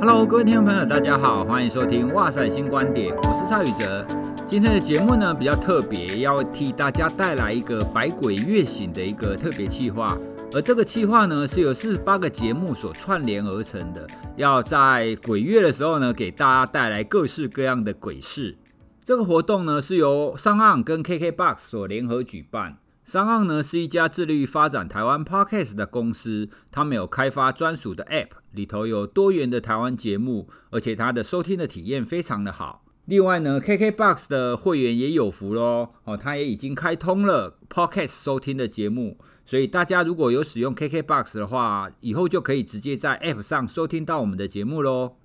[0.00, 4.02] Hello，各位听众朋友，大家好，欢迎收听哇塞新观点，我是蔡宇哲。
[4.48, 10.16] 今天的节目呢比较特别，要替大家带来一个百鬼月行的一个特别企划，
[10.54, 14.06] 而这个企划呢是由四十八个节目所串联而成的，
[14.36, 18.56] 要在鬼月的时候呢给大家带来各式各样的鬼事。
[19.04, 22.78] 这个活动呢是由上岸跟 KKBOX 所联合举办。
[23.10, 32.84] SoundOn 呢是一家致力于发展台湾 Podcast 的公司，他们有开发专属的 App，里头有多元的台湾节目，而且它的收听的体验非常的好。
[33.06, 45.16] 另外呢，KKBOX 的会员也有福喽，哦，它也已经开通了 Podcast 收听的节目，所以大家如果有使用 KKBOX 的话，以后就可以直接在 App 上收听到我们的节目喽。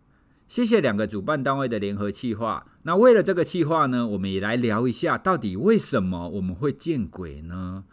[0.47, 2.65] 谢谢两个主办单位的联合企划。
[2.87, 7.83] 那为了这个计划呢，我们也来聊一下，到底为什么我们会见鬼呢？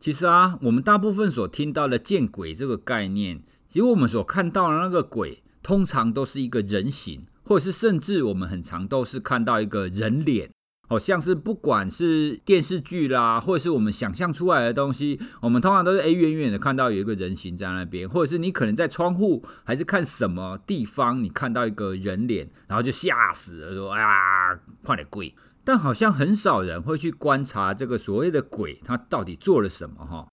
[0.00, 10.50] 其实啊，我们大部分所听到的见鬼这个概念，其实我们所看到的那个鬼，通常都是一个人形，或者是甚至我们很常都是看到一个人脸。
[10.88, 25.34] 好像是不管是电视剧啦，或者是我们想象出来的东西，我们通常都是诶远远的看到有一个人形在那边，或者是你可能在窗户还是看什么地方，你看到一个人脸，然后就吓死了，说啊，快点鬼！
[25.64, 30.28] 但好像很少人会去观察这个所谓的鬼，他到底做了什么哈。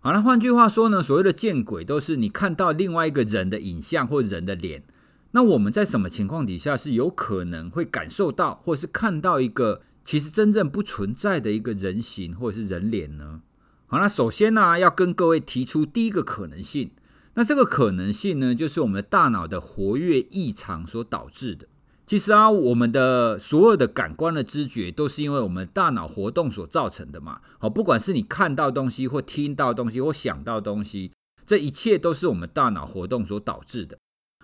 [0.00, 4.82] 好，那换句话说呢，所谓的见鬼都是你看到另外一个人的影像或人的脸。
[5.30, 9.80] 那我们在什么情况底下是有可能会感受到，或是看到一个？
[10.04, 13.40] 其实真正不存在的一个人形或者是人脸呢？
[13.86, 16.90] 好，那首先呢，要跟各位提出第一个可能性。
[17.34, 21.66] 那这个可能性呢，就是我们的大脑的活跃异常所导致的。
[22.04, 27.40] 其实啊，我们的所有的感官的知觉都是因为我们大脑活动所造成的嘛。
[27.58, 31.12] 好，不管是你看到东西，或听到东西，或想到东西，
[31.46, 33.96] 这一切都是我们大脑活动所导致的。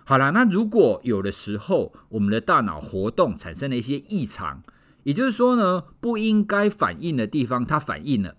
[0.05, 4.63] 好啦，那如果有的时候我们的大脑活动产生了一些异常，
[5.03, 8.35] 也就是说呢，不应该反应的地方，它反应了。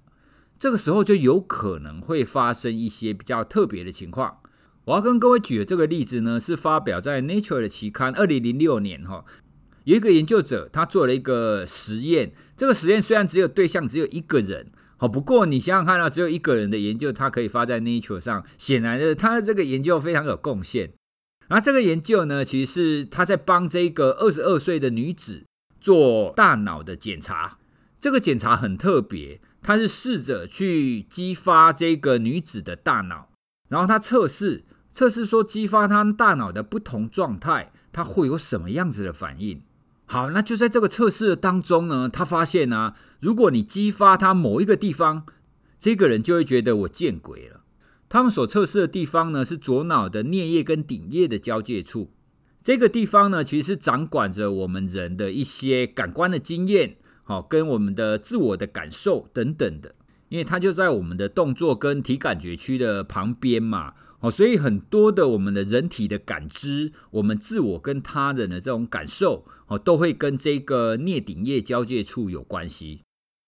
[0.59, 4.39] 这个时候就有可能会发生一些比较特别的情况。
[4.85, 9.25] 我要跟各位举的这个例子呢，是发表在 Nature 的期刊，二零零六年哈，
[9.85, 12.33] 有一个研究者他做了一个实验。
[12.57, 20.93] 这个实验虽然只有对象只有一个人，好，不过你想想看啊，只有一个人的研究，他可以发在 Nature 上，显然的，他的这个研究非常有贡献。
[21.49, 25.45] 然后这个研究呢，其实是他在帮这个二十二岁的女子。
[25.81, 27.59] 做大脑的检查，
[27.99, 33.31] 这个检查很特别，它是试着去激发这个女子的大脑，
[33.69, 39.63] 然后他测试测试说激发她大脑的不同状态，她会有什么样子的反应？
[40.07, 45.25] 好，那就在这个测试当中呢，他发现呢、如果你激发他某一个地方，
[45.79, 47.61] 这个人就会觉得我见鬼了。
[48.09, 52.11] 他们所测试的地方呢，是左脑的颞叶跟顶叶的交界处。
[52.63, 59.95] 这个地方呢，其实是掌管着我们人的一些感官的经验，好，跟我们的自我的感受等等的，
[60.29, 73.01] 因为它就在我们的动作跟体感觉区的旁边嘛，好，所以很多的我们的人体的感知，我们自我跟他人的这种感受，哦，都会跟这个颞顶叶交界处有关系。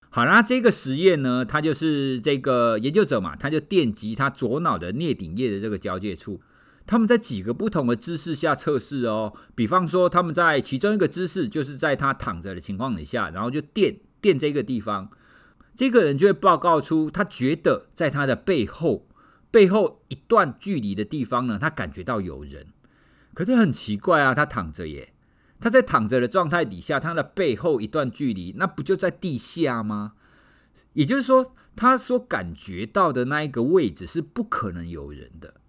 [0.08, 6.40] 好，那这个实验呢，它就是这个研究者嘛，他就电击他左脑的颞顶叶的这个交界处。
[6.86, 15.10] 他们在几个不同的姿势下测试哦，比方说他们在其中一个姿势，就是在他躺着的情况底下，然后就电电这个地方，
[15.76, 19.06] 这个人就会报告出他觉得在他的背后
[19.50, 22.66] 背后一段距离的地方呢，他感觉到有人。
[23.34, 25.14] 可是很奇怪啊，他躺着耶，
[25.60, 30.12] 他在躺着的状态底下，他的背后一段距离，那不就在地下吗？
[30.92, 35.61] 也就是说，他所感觉到的那一个位置是不可能有人的。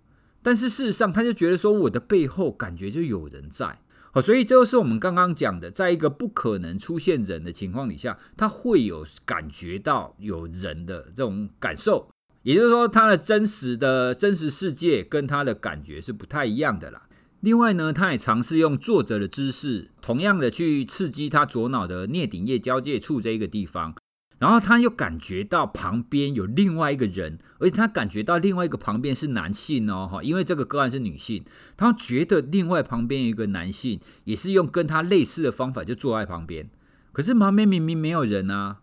[0.44, 3.80] 但是事实上，他就觉得说，我的背后感觉就有人在，
[4.12, 12.10] 好，所以这就是我们刚刚讲的，在一个不可能出现人的情况底下，他会有感觉到有人的这种感受，
[12.44, 17.08] 也就是说，他的真实的真实世界跟他的感觉是不太一样的啦。
[17.40, 23.96] 另外呢，他也尝试用坐着的姿势，同样的去刺激他左脑的颞顶叶交界处这一个地方。
[24.44, 31.46] 然后他又感觉到旁边有另外一个人，而且他感觉到另外一个旁边是男性哦，哈，因为这个个案是女性，
[31.78, 36.70] 他觉得另外旁边有一个男性也是用跟他类似的方法就坐在旁边，
[37.14, 38.80] 可是旁边明明没有人啊。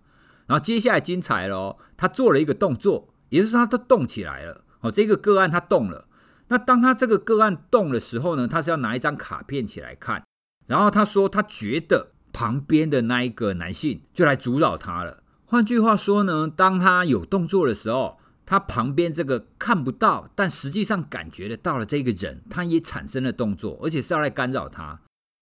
[0.46, 6.08] 然后接下来精彩了，他做了一个动作，也就是说他动起来了，哦，这个个案他动了。
[6.48, 10.24] 那当他这个个案动的时候呢，他是要拿一张卡片起来看，
[10.68, 15.19] 然后他说他觉得旁边的那一个男性就来阻扰他了。
[15.50, 25.00] 换句话说呢，当他有动作的时候，他旁边这个看不到，但实际上感觉得到了这个人，他也产生了动作，而且是要来干扰他。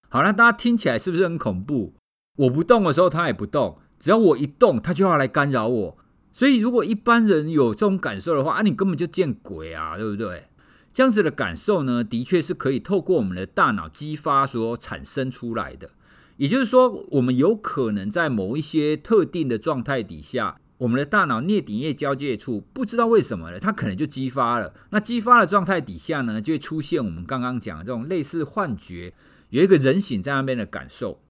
[0.09, 1.93] 好了，大家听起来是不是很恐怖？
[2.37, 5.99] 我不动的时候，他也不动；只要我一动，他就要来干扰我。
[6.33, 10.45] 所以，如果一般人有这种感受的话，啊，你根本就见鬼啊，对不对？
[10.91, 15.91] 这样子的感受呢，的确是可以透过我们的大脑激发所产生出来的。
[16.39, 20.61] 也就是说，我们有可能在某一些特定的状态底下。
[20.79, 24.73] 我们的大脑颞顶叶交界处不知道为什么呢，它可能就激发了。
[24.91, 29.13] 那激发的状态底下呢，就会出现我们刚刚讲的这种类似幻觉，
[29.51, 31.21] 有一个人形在那边的感受。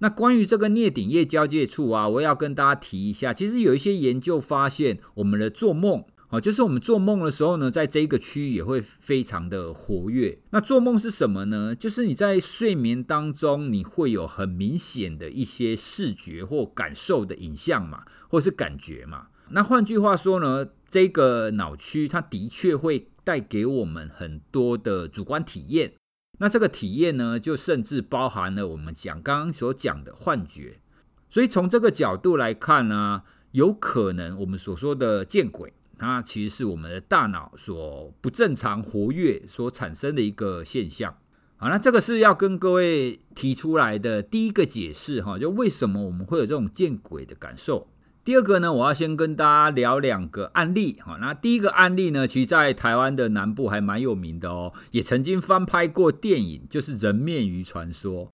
[0.00, 6.04] 那关于这个颞顶叶交界处啊，我要跟大家提一下，其实有一些研究发现，我们的做梦。
[6.30, 10.38] 哦，就是我们做梦的时候呢，在这一个区域也会非常的活跃。
[10.50, 11.74] 那做梦是什么呢？
[11.74, 19.28] 就是你在睡眠当中，你会有很明显的一些视觉或感受的影像嘛，或是感觉嘛。
[19.52, 25.94] 那换句话说呢，这个脑区它的确会带给我们很多的主观体验。
[26.40, 30.78] 那这个体验呢，就甚至包含了我们讲刚刚所讲的幻觉。
[31.30, 33.22] 所以从这个角度来看呢，
[33.52, 35.72] 有可能我们所说的见鬼。
[35.98, 41.16] 它其实是我们的大脑所不正常活跃所产生的一个现象。
[41.56, 47.88] 好，那这个是要跟各位提出来的第一个解释哈，就为什么我们会有这种见鬼的感受。
[48.24, 51.18] 第二个呢，我要先跟大家聊两个案例哈。
[51.20, 58.30] 那第一个案例呢，其实在台湾的南部还蛮有名的哦，也曾经翻拍过电影，就是人面鱼传说。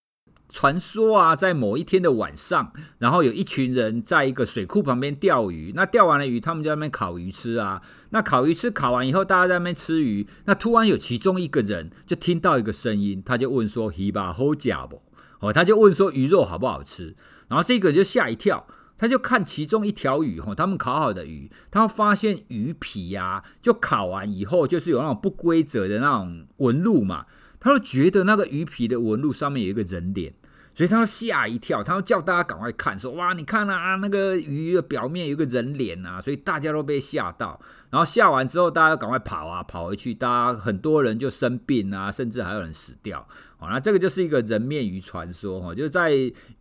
[0.48, 5.72] 传说啊，在某一天的晚上，然后有一群人在一个水库旁边钓鱼。
[5.74, 7.82] 那钓完了鱼，他们就在那边烤鱼吃啊。
[8.10, 10.26] 那烤鱼吃烤完以后，大家在那边吃鱼。
[10.44, 15.02] 那突然有其中一个人就听到一个声音，他就问说：“鱼吧好假不？”
[15.40, 17.16] 哦，他就问说：“鱼肉好不好吃？”
[17.48, 27.26] 然后这个就吓一跳，他就看其中一条鱼，哈，他们烤好的鱼，他发现鱼皮呀、啊，就烤完以后就是有那种不规则的那种纹路嘛，
[27.64, 30.34] 他就觉得那个鱼皮的纹路上面有一个人脸。
[30.76, 37.60] 所以他吓一跳，他要叫大家赶快看，说哇，你看啊，那个鱼的表面有个人脸啊，所以大家都被吓到。
[37.90, 43.24] 然后吓完之后，大家赶快跑啊，跑回去，大家很多人就生病啊，甚至还有人死掉。
[43.56, 46.10] 好，那这个就是一个人面鱼传说哈，就是在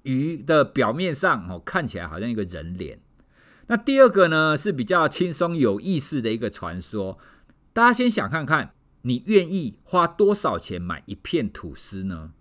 [0.03, 2.99] 鱼的表面上哦，看起来好像一个人脸。
[3.65, 7.17] 那第二个呢，是比较轻松有意思的一个传说，
[7.73, 12.31] 大家先想看看，你愿意花多少钱买一片吐司呢？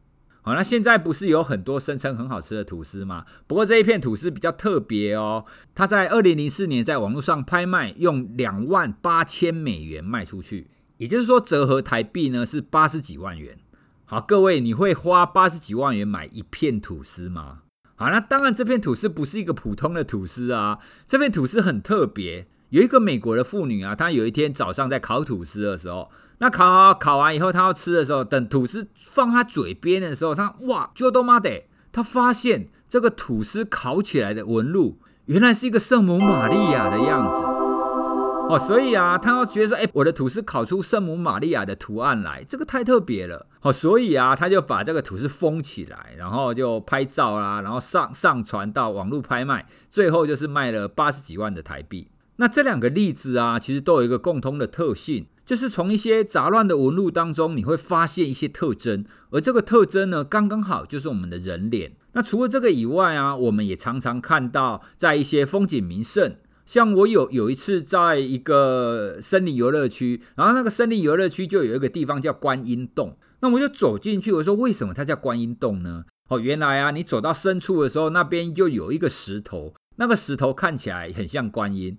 [0.44, 3.24] 好，那现在不是有很多声称很好吃的吐司吗？
[3.46, 13.58] 不过这一片吐司比较特别哦，它在二零零四年在网络上拍卖，用两万八千美元卖出去，也就是说折合台币呢是八十几万元。
[14.04, 17.62] 好，各位，你会花八十几万元买一片吐司吗？
[17.94, 22.48] 好，那当然这片吐司不是一个普通的吐司啊，这片吐司很特别。
[22.70, 26.10] 有一个美国的妇女啊，她有一天早上在烤吐司的时候。
[26.42, 31.62] 那烤好烤完以后，他要吃的时候，等吐司放他嘴边的时候，他哇，就都妈的，
[31.92, 52.08] 他发现这个吐司烤起来的纹路，原来是一个圣母玛利亚的样子哦，所以啊，他要觉得说，哎，我的吐司烤出圣母玛利亚的图案来，这个太特别了哦，所以啊，他就把这个吐司封起来，然后就拍照啦，然后上上传到网络拍卖，最后就是卖了八十几万的台币。
[52.36, 55.28] 那这两个例子啊，其实都有一个共通的特性。
[55.44, 61.92] 就是从一些杂乱的纹路当中，你会发现一些特征，而这个特征呢，刚刚好就是我们的人脸。
[62.12, 76.04] 那除了这个以外啊，我们也常常看到在一些风景名胜，像我有有一次在一个森林游乐区，然后那个森林游乐区就有一个地方叫观音洞，那我就走进去，我说为什么它叫观音洞呢？
[76.28, 81.98] 哦，原来啊，你走到深处的时候，那边就有一个石头，那个石头看起来很像观音。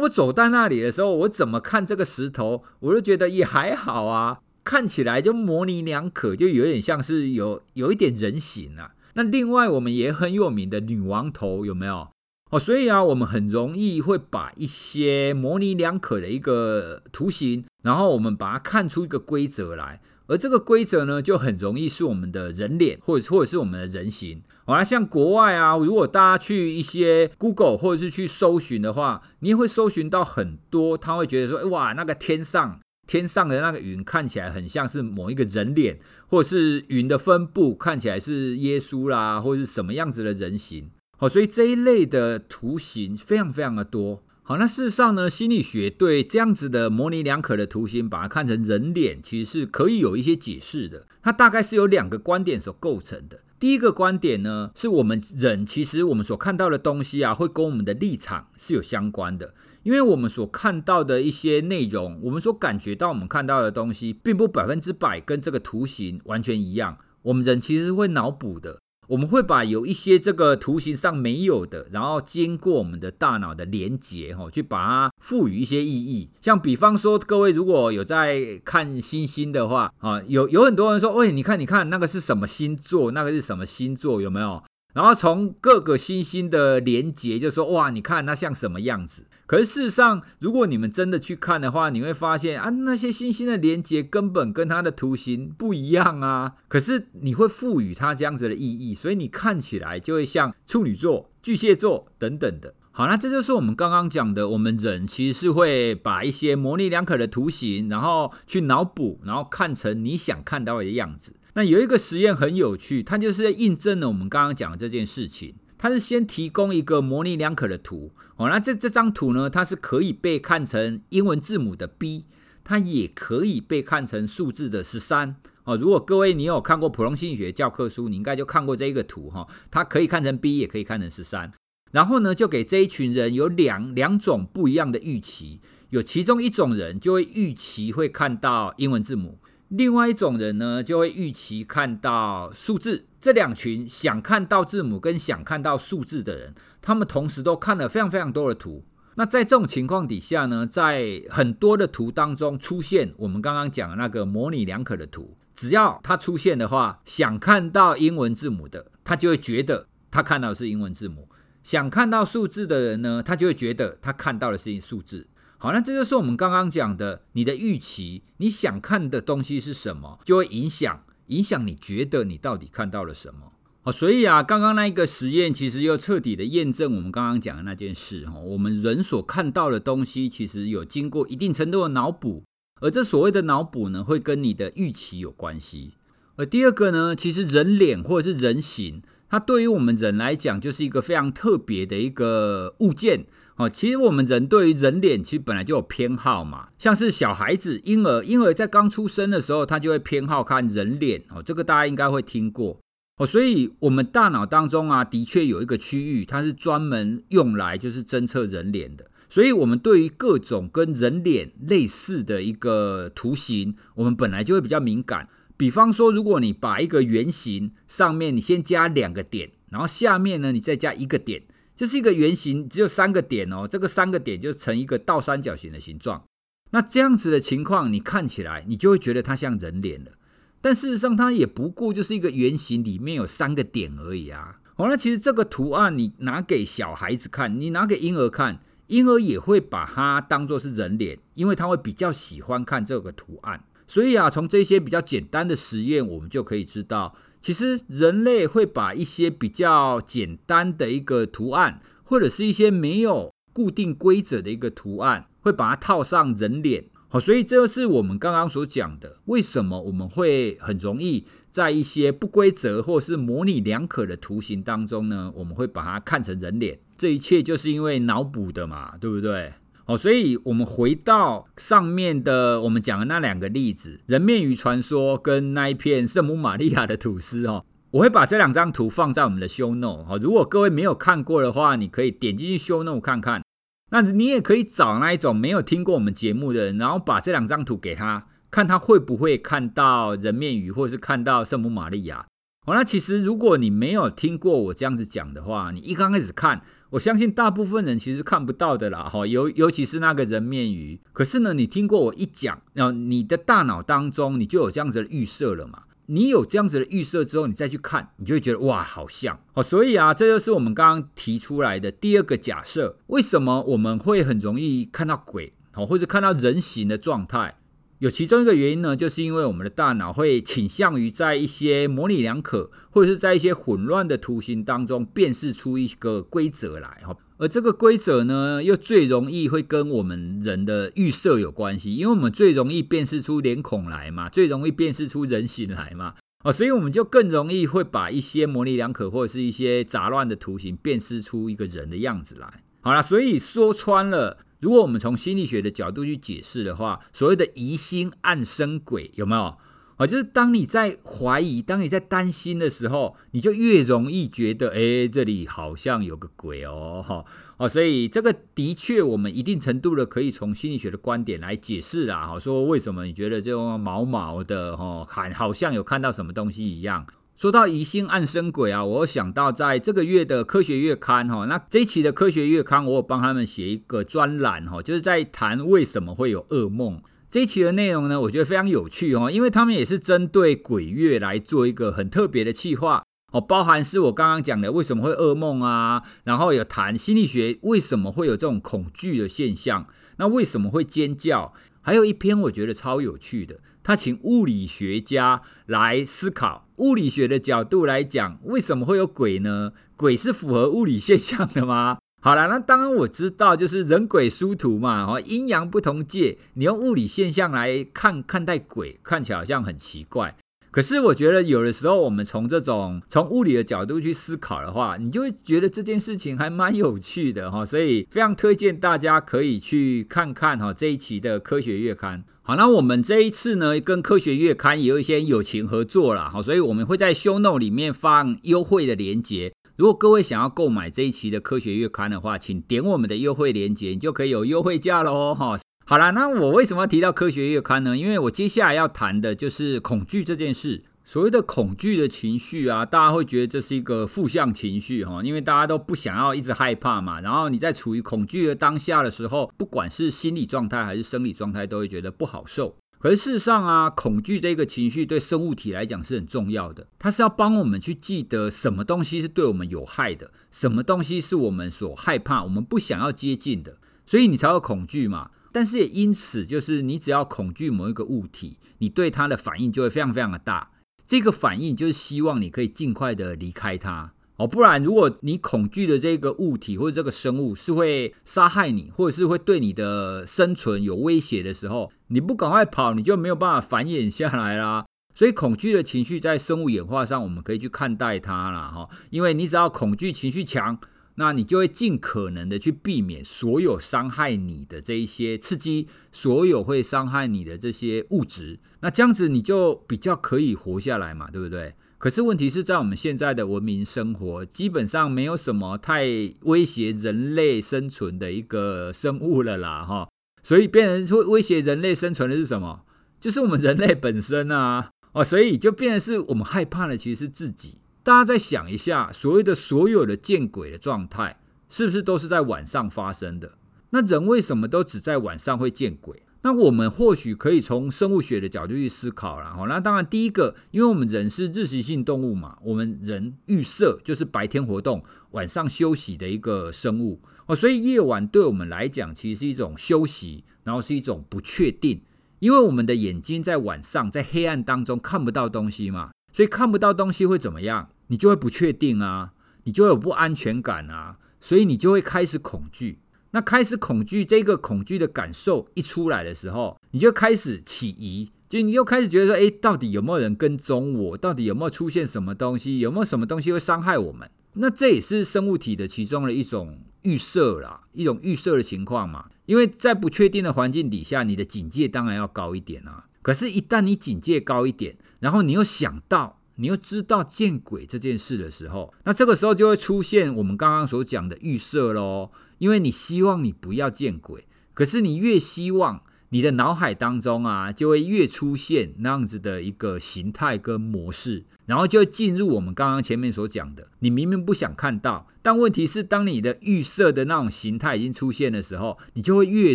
[0.00, 8.92] 我走到那里的时候，我怎么看这个石头，我就觉得也还好啊，看起来就模棱两可，就有点像是有有一点人形啊。
[9.14, 12.08] 那另外我们也很有名的女王头有没有？
[12.50, 20.00] 哦，所以啊，我们很容易会把一些模棱两可的一个图形，然后我们把它看出一个规则来。
[20.26, 24.42] 而这个规则呢，就很容易是我们的人脸，或者或者是我们的人形。
[24.64, 35.98] 好啦，像国外啊，如果大家去一些 Google 或者是去搜寻的话，你也会搜寻到很多，他会觉得说，哇，那个天上天上的那个云看起来很像是某一个人脸，
[36.28, 40.88] 或者是云的分布看起来是耶稣啦，或者是什么样子的人形。
[41.18, 44.22] 好，所以这一类的图形非常非常的多。
[44.44, 51.06] 好，那事实上呢，心理学对这样子的模棱两可的图形，把它看成人脸，其实是可以有一些解释的。
[51.22, 53.38] 它大概是由两个观点所构成的。
[53.60, 59.54] 第一个观点呢，是我们人其实我们所看到的东西啊，会跟我们的立场是有相关的。
[59.84, 66.98] 因为我们所看到的一些内容，我们所感觉到我们看到的东西，并不百分之百跟这个图形完全一样。
[67.22, 68.80] 我们人其实是会脑补的。
[69.08, 76.30] 我们会把有一些这个图形上没有的，然后经过我们的大脑的连接，哈，去把它赋予一些意义。
[76.40, 83.10] 像比方说，各位如果有在看星星的话，啊， 有有很多人说，喂，你看，你看，那个是什么星座？
[83.10, 84.22] 那个是什么星座？
[84.22, 84.62] 有没有？
[84.94, 89.26] 然后从各个星星的连接，就说哇，你看它像什么样子？
[89.52, 96.54] 可是事实上，如果你们真的去看的话，你会发现啊，那些星星的连接根本跟它的图形不一样啊。
[96.68, 102.72] 可是你会赋予它这样子的意义，所以你看起来就会像处女座、巨蟹座等等的。
[102.92, 111.34] 好，那这就是我们刚刚讲的，我们人其实是会把一些模棱两可的图形，然后去脑补，然后看成你想看到的样子。
[111.52, 115.56] 那有一个实验很有趣，它就是印证了我们刚刚讲的这件事情。
[115.82, 122.26] 它是先提供一个模棱两可的图，哦，那这这张图呢，它是可以被看成英文字母的 B，
[122.62, 125.34] 它也可以被看成数字的十三。
[125.64, 131.50] 哦，如果各位你有看过普通心理学教科书，你应该就看过这一个图哈，它可以看成 B，也可以看成十三。
[131.90, 135.60] 然后呢，就给这一群人有两两种不一样的预期，
[135.90, 139.40] 有其中一种人就会预期会看到英文字母。
[139.72, 143.06] 另外一种人呢，就会预期看到数字。
[143.18, 148.84] 这两群想看到字母跟想看到数字的人，他们同时都看了非常非常多的图。
[149.14, 161.22] 那在这种情况底下呢，在很多的图当中出现我们刚刚讲的那个模棱两可的图，只要它出现的话，想看到英文字母的，他就会觉得他看到的是英文字母；
[161.62, 165.28] 想看到数字的人呢，他就会觉得他看到的是数字。
[165.62, 173.52] 好，那这就是我们刚刚讲的，你的预期，你想看的东西是什么，就会影响影响你觉得你到底看到了什么。
[173.82, 182.42] 好，所以啊，刚刚那一个实验其实又彻底的验证我们刚刚讲的那件事哈，我们人所看到的东西其实有经过一定程度的脑补，
[182.80, 185.92] 而这所谓的脑补呢，会跟你的预期有关系。
[186.34, 189.00] 而第二个呢，其实人脸或者是人形，
[189.30, 193.26] 它对于我们人来讲就是一个非常特别的一个物件。
[193.62, 202.80] 哦，其实我们人对于人脸其实本来就有偏好嘛，像是小孩子、婴儿，婴儿在刚出生的时候，他就会偏好看人脸哦，这个大家应该会听过
[203.18, 203.26] 哦。
[203.26, 209.06] 所以，我们大脑当中啊，的确有一个区域，它是专门用来就是侦测人脸的。
[209.30, 215.28] 所以，我们对于各种跟人脸类似的一个图形，我们本来就会比较敏感。
[215.56, 221.44] 比方说，如果你把一个圆形上面你先加两个点，然后下面呢，你再加一个点。
[221.74, 223.66] 这是一个圆形，只有三个点哦。
[223.66, 226.24] 这个三个点就成一个倒三角形的形状。
[226.70, 230.12] 那这样子的情况，你看起来你就会觉得它像人脸了。
[230.60, 234.60] 但事实上，它也不过就是一个圆形，里面有三个点而已啊。
[234.74, 243.64] 好，那其实这个图案你拿给小孩子看，你拿给婴儿看，婴儿也会把它当作是人脸，因为他会比较喜欢看这个图案。
[243.86, 247.14] 所以啊，从这些比较简单的实验，我们就可以知道。
[247.42, 256.84] 其实人类会把一些比较简单的一个图案，或者是一些没有固定规则的一个图案，会把它套上人脸。
[257.08, 266.78] 好，所以这就是我们刚刚所讲的，为什么我们会很容易在一些不规则或是模棱两可的图形当中呢，我们会把它看成人脸。
[266.96, 269.52] 这一切就是因为脑补的嘛，对不对？
[269.86, 280.16] 哦，所以我们回到上面的我们讲的那两个例子，人面鱼传说跟那一片圣母玛利亚的吐司哦，我会把这两张图放在我们的 show note 哈。
[280.18, 283.42] 如果各位没有看过的话，你可以点进去 show note 看看。
[283.90, 292.26] 那你也可以找那一种没有听过我们节目的人，然后把这两张图给他，看他会不会看到人面鱼，或者是看到圣母玛利亚。
[292.66, 296.62] 哦，那其实如果你没有听过我这样子讲的话，你一刚开始看。
[296.92, 301.00] 我相信大部分人其实看不到的啦，哈，尤尤其是那个人面鱼。
[301.14, 305.84] 可是呢，你听过我一讲，然后你的大脑当中你就有这样子的预设了嘛？
[306.06, 309.62] 你有这样子的预设之后，你再去看，你就会觉得哇，好像哦。
[309.62, 317.56] 所以啊，这就是我们刚刚提出来的第二个假设：为什么我们会很容易看到鬼，哦，或者看到人形的状态？
[318.02, 327.16] 有其中一个原因呢，就是因为我们的大脑会倾向于在一些模棱两可，或者是在一些混乱的图形当中辨识出一个规则来哈。
[327.38, 342.64] 而这个规则呢，又最容易会跟我们人的预设有关系，因为我们最容易辨识出脸孔来嘛，最容易辨识出人形来嘛，哦，所以我们就更容易会把一些模棱两可或者是一些杂乱的图形辨识出一个人的样子来。
[342.80, 344.38] 好了，所以说穿了。
[344.62, 349.58] 如果我们从心理学的角度去解释的话，所谓的疑心暗生鬼有没有？
[349.96, 357.24] 啊，就是当你在怀疑、当你在担心的时候，你就越容易觉得，哎，这里好像有个鬼哦，哈，
[357.56, 367.04] 哦，所以这个的确，我们一定程度的可以从心理学的观点来解释啦，哈，说为什么你觉得这种毛毛的，哈，看好像有看到什么东西一样。
[367.42, 377.02] 说到疑心暗生鬼啊，我想到在这个月的科学月刊哈，那这一期的科学月刊，我有帮他们写一个专栏哈，就是在谈为什么会有噩梦。
[377.28, 393.58] 这一期的内容呢，我觉得非常有趣哦，因为他们也是针对鬼月来做一个很特别的企划哦，包含是我刚刚讲的为什么会噩梦啊，然后有谈心理学为什么会有这种恐惧的现象，那为什么会尖叫，还有一篇我觉得超有趣的。
[393.84, 399.72] 他请物理学家来思考，物理学的角度来讲，为什么会有鬼呢？
[399.96, 401.98] 鬼是符合物理现象的吗？
[402.20, 410.36] 好了，那当然我知道，就是人鬼殊途嘛，哦，阴阳不同界，你用物理现象来看看待鬼，看起来好像很奇怪。
[410.72, 422.24] 可是我觉得有的时候，我们从这种从物理的角度去思考的话，你就会觉得这件事情还蛮有趣的哈，所以非常推荐大家可以去看看哈这一期的科学月刊。
[422.40, 426.30] 好，那我们这一次呢，跟科学月刊有一些友情合作啦。
[426.32, 429.52] 好，所以我们会在 show note 里面放优惠的链接。
[429.76, 435.34] 如果各位想要购买这一期的科学月刊的话，请点我们的优惠链接，你就可以有优惠价喽。
[435.34, 435.58] 哈，
[435.92, 437.94] 好啦，那我为什么要提到科学月刊呢？
[437.94, 440.84] 因为我接下来要谈的就是恐惧这件事。
[441.04, 447.20] 所谓的恐惧的情绪啊，大家会觉得这是一个负向情绪哈，因为大家都不想要一直害怕嘛。
[447.20, 452.74] 然后你在处于恐惧的当下的时候，不管是心理状态还是生理状态，都会觉得不好受。
[452.98, 465.32] 可是事实上啊，恐惧这个情绪对生物体来讲是很重要的，它是要帮我们去记得什么东西是对我们有害的，什么东西是我们所害怕、我们不想要接近的，所以你才有恐惧嘛。
[465.52, 470.70] 但是也因此，就是你只要恐惧某一个物体，你对它的反应就会非常非常的大。
[471.06, 484.86] 这个反应就是希望你可以尽快的离开它哦，不然如果你恐惧的这个物体或者这个生物是会杀害你，或者是会对你的生存有威胁的时候，你不赶快跑，你就没有办法繁衍下来啦。
[485.14, 490.78] 所以恐惧的情绪在生物演化上，我们可以去看待它啦哈，因为你只要恐惧情绪强。
[491.16, 498.58] 那你就会尽可能的去避免所有伤害你的这一些刺激，所有会伤害你的这些物质。
[498.80, 501.74] 那这样子你就比较可以活下来嘛，对不对？
[501.98, 506.04] 可是问题是在我们现在的文明生活，基本上没有什么太
[506.42, 510.08] 威胁人类生存的一个生物了啦，哈。
[510.42, 512.84] 所以变成会威胁人类生存的是什么？
[513.20, 517.78] 就是我们人类本身啊，哦，所以就变成是我们害怕的其实是自己。
[518.04, 521.38] 大家再想一下，所谓的所有的见鬼的状态，
[521.70, 523.56] 是不是都是在晚上发生的？
[523.90, 526.22] 那人为什么都只在晚上会见鬼？
[526.42, 529.54] 那我们或许可以从生物学的角度去思考了。
[529.54, 542.02] 哈，那当然，第一个，因为我们人是日行性动物嘛，我们人预设就是白天活动，晚上休息的一个生物哦，所以夜晚对我们来讲，其实是一种休息，然后是一种不确定，
[542.40, 546.10] 因为我们的眼睛在晚上在黑暗当中看不到东西嘛。
[546.32, 547.90] 所以看不到东西会怎么样？
[548.08, 549.32] 你就会不确定啊，
[549.64, 552.98] 你就会有不安全感啊，所以你就会开始恐惧。
[553.30, 561.16] 那开始恐惧，这个恐惧的感受一出来的时候，你就开始起疑，就你又开始觉得说：诶，到底有没有人跟踪我？
[561.16, 562.80] 到底有没有出现什么东西？
[562.80, 564.30] 有没有什么东西会伤害我们？
[564.54, 569.30] 那这也是生物体的其中的一种预设啦，一种预设的情况嘛。
[569.46, 573.06] 因为在不确定的环境底下，你的警戒当然要高一点啊。
[573.22, 582.30] 可是，一旦你警戒高一点，然后你又想到，你又知道见鬼这件事的时候，那这个时候就会出现我们刚刚所讲的预设喽。
[582.58, 591.44] 因为你希望你不要见鬼，可是你越希望，你的脑海当中啊，就会越出现那样子的一个形态跟模式。
[591.66, 599.74] 然后就进入我们刚刚前面所讲的，你明明不想看到，但问题是，当你的预设的那种形态已经出现的时候，你就会越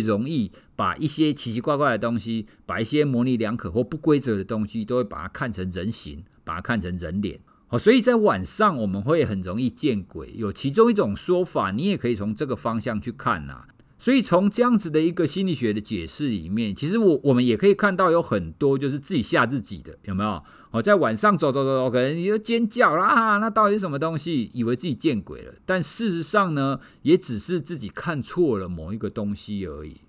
[0.00, 7.40] 容易把一些奇奇怪怪的东西，把一些模棱两可或不规则的东西，都会把它看成人形，把它看成人脸。
[7.66, 10.32] 好，所以在晚上我们会很容易见鬼。
[10.36, 13.64] 有其中一种说法，你也可以从这个方向去看呐。
[13.98, 20.40] 所以从这样子的一个心理学的解释里面，其实我我们也可以看到有很多就是自己吓自己的，有没有？
[20.70, 24.48] 哦，在晚上走走走走，可能你就尖叫啦，那到底是什么东西？
[24.54, 30.02] 以为自己见鬼了，但事实上呢，也只是自己看错了某一个东西而已。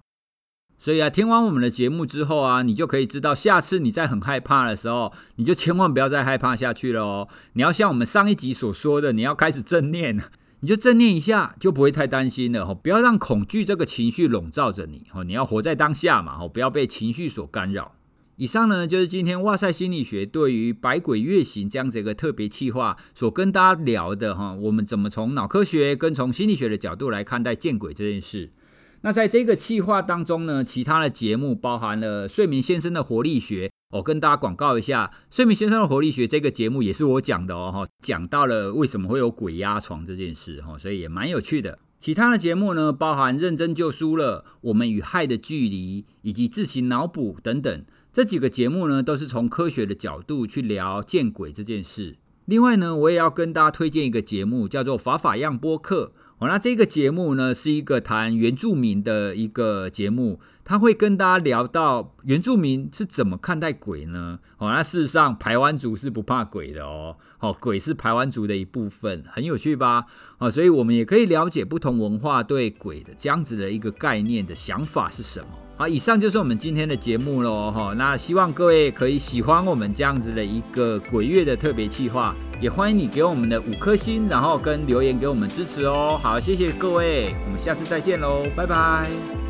[0.80, 7.28] 所以啊，听完我们的节目之后啊，你就可以知道，下次你在很害怕的时候，你就千万不要再害怕下去了哦。
[7.54, 10.24] 你要像我们上一集所说的，你要开始正念，
[10.62, 12.74] 你就正念一下，就不会太担心了哦。
[12.74, 15.26] 不要让恐惧这个情绪笼罩着你哦。
[15.26, 17.96] 你要活在当下嘛，哦不要被情绪所干扰。
[18.38, 28.54] 以上呢，就是今天哇塞心理学对于百鬼月行这样子一个特别企划所跟大家聊的哈，我们怎么从脑科学跟从心理学的角度来看待见鬼这件事。
[29.02, 41.80] 那在这个企划当中呢，其他的节目包含了睡眠先生的活力学，我跟大家广告一下，睡眠先生的活力学这个节目也是我讲的哦，讲到了为什么会有鬼压床这件事哈，所以也蛮有趣的。
[42.00, 47.86] 其他的节目呢，包含认真就输了，我们与害的距离，以及自行脑补等等。
[48.12, 52.18] 这几个节目呢，都是从科学的角度去聊见鬼这件事。
[52.46, 56.14] 另外呢，我也要跟大家推荐一个节目，叫做《法法样播客》。
[56.40, 64.40] 哦，那这个节目呢，是一个谈原住民的一个节目，他会跟大家聊到原住民是怎么看待鬼呢？
[64.58, 67.18] 哦，那事实上，排湾族是不怕鬼的哦。
[67.40, 70.06] 哦，鬼是排湾族的一部分，很有趣吧？
[70.38, 75.48] 哦，所以我们也可以了解不同文化对鬼的这样子的一个概念的想法是什么。
[75.80, 77.72] 好，以上就是我们今天的节目喽。
[77.72, 82.36] 哈，那希望各位可以喜欢我们这样子的一个鬼月的特别企划。
[82.60, 86.20] 也欢迎你给我们的五颗星，然后跟留言给我们支持哦。
[86.22, 89.49] 好，谢谢各位，我们下次再见喽，拜拜。